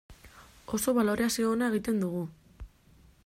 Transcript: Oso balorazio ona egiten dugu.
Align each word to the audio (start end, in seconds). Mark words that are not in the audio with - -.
Oso 0.77 0.93
balorazio 0.99 1.51
ona 1.57 1.69
egiten 1.73 2.03
dugu. 2.05 2.25